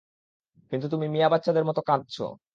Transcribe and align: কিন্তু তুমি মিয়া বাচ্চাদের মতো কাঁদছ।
কিন্তু 0.71 0.87
তুমি 0.87 1.05
মিয়া 1.07 1.29
বাচ্চাদের 1.29 1.65
মতো 1.65 1.81
কাঁদছ। 1.87 2.15